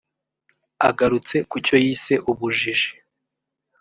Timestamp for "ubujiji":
2.31-2.89